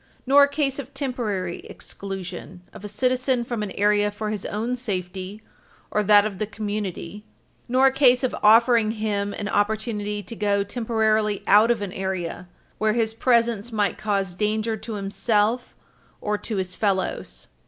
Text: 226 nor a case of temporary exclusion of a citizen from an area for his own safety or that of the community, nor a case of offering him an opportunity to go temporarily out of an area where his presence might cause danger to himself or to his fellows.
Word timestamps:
226 0.27 0.27
nor 0.27 0.43
a 0.43 0.49
case 0.49 0.79
of 0.79 0.93
temporary 0.95 1.59
exclusion 1.59 2.61
of 2.73 2.83
a 2.83 2.87
citizen 2.87 3.45
from 3.45 3.61
an 3.61 3.69
area 3.73 4.09
for 4.09 4.31
his 4.31 4.47
own 4.47 4.75
safety 4.75 5.43
or 5.91 6.01
that 6.01 6.25
of 6.25 6.39
the 6.39 6.47
community, 6.47 7.23
nor 7.67 7.85
a 7.85 7.91
case 7.91 8.23
of 8.23 8.35
offering 8.41 8.93
him 8.93 9.31
an 9.35 9.47
opportunity 9.47 10.23
to 10.23 10.35
go 10.35 10.63
temporarily 10.63 11.43
out 11.45 11.69
of 11.69 11.83
an 11.83 11.93
area 11.93 12.47
where 12.79 12.93
his 12.93 13.13
presence 13.13 13.71
might 13.71 13.99
cause 13.99 14.33
danger 14.33 14.75
to 14.75 14.93
himself 14.95 15.75
or 16.19 16.35
to 16.35 16.55
his 16.57 16.75
fellows. 16.75 17.47